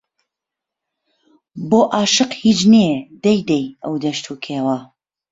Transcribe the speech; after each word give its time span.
بۆ 1.69 1.81
ئاشق 1.93 2.29
هیچ 2.43 2.59
نێ 2.73 2.87
دەی 3.23 3.39
دەی 3.49 3.65
ئەو 3.83 3.95
دەشت 4.03 4.25
و 4.27 4.33
کێوە 4.45 4.77